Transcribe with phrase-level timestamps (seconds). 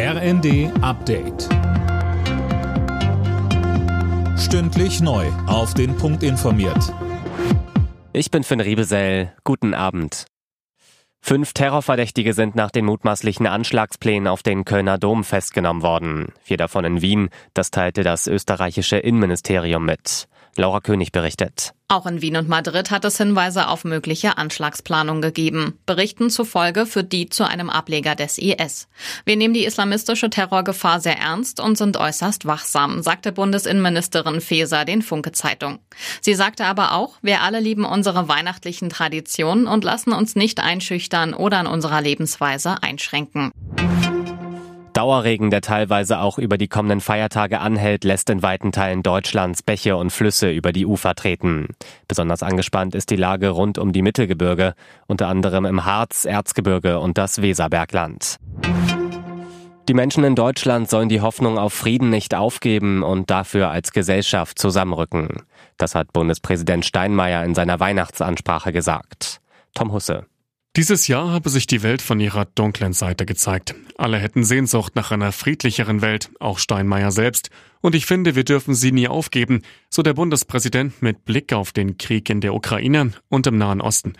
[0.00, 1.48] RND Update.
[4.38, 5.26] Stündlich neu.
[5.48, 6.94] Auf den Punkt informiert.
[8.12, 9.32] Ich bin Finn Riebesell.
[9.42, 10.26] Guten Abend.
[11.20, 16.32] Fünf Terrorverdächtige sind nach den mutmaßlichen Anschlagsplänen auf den Kölner Dom festgenommen worden.
[16.44, 17.28] Vier davon in Wien.
[17.52, 20.28] Das teilte das österreichische Innenministerium mit.
[20.58, 21.72] Laura König berichtet.
[21.90, 25.78] Auch in Wien und Madrid hat es Hinweise auf mögliche Anschlagsplanung gegeben.
[25.86, 28.88] Berichten zufolge führt die zu einem Ableger des IS.
[29.24, 35.00] Wir nehmen die islamistische Terrorgefahr sehr ernst und sind äußerst wachsam, sagte Bundesinnenministerin Faeser den
[35.00, 35.78] Funke Zeitung.
[36.20, 41.32] Sie sagte aber auch, wir alle lieben unsere weihnachtlichen Traditionen und lassen uns nicht einschüchtern
[41.32, 43.50] oder an unserer Lebensweise einschränken.
[44.98, 49.96] Dauerregen, der teilweise auch über die kommenden Feiertage anhält, lässt in weiten Teilen Deutschlands Bäche
[49.96, 51.68] und Flüsse über die Ufer treten.
[52.08, 54.74] Besonders angespannt ist die Lage rund um die Mittelgebirge,
[55.06, 58.38] unter anderem im Harz, Erzgebirge und das Weserbergland.
[59.88, 64.58] Die Menschen in Deutschland sollen die Hoffnung auf Frieden nicht aufgeben und dafür als Gesellschaft
[64.58, 65.42] zusammenrücken.
[65.76, 69.40] Das hat Bundespräsident Steinmeier in seiner Weihnachtsansprache gesagt.
[69.74, 70.26] Tom Husse.
[70.78, 73.74] Dieses Jahr habe sich die Welt von ihrer dunklen Seite gezeigt.
[73.96, 77.50] Alle hätten Sehnsucht nach einer friedlicheren Welt, auch Steinmeier selbst.
[77.80, 81.98] Und ich finde, wir dürfen sie nie aufgeben, so der Bundespräsident mit Blick auf den
[81.98, 84.12] Krieg in der Ukraine und im Nahen Osten.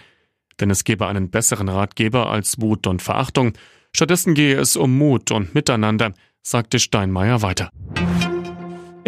[0.58, 3.52] Denn es gebe einen besseren Ratgeber als Wut und Verachtung.
[3.94, 6.12] Stattdessen gehe es um Mut und Miteinander,
[6.42, 7.70] sagte Steinmeier weiter.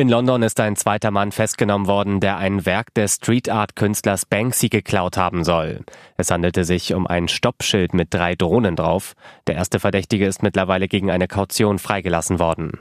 [0.01, 4.25] In London ist ein zweiter Mann festgenommen worden, der ein Werk des Street Art Künstlers
[4.25, 5.85] Banksy geklaut haben soll.
[6.17, 9.13] Es handelte sich um ein Stoppschild mit drei Drohnen drauf.
[9.47, 12.73] Der erste Verdächtige ist mittlerweile gegen eine Kaution freigelassen worden.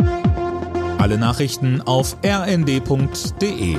[0.97, 3.75] Alle Nachrichten auf rnd.de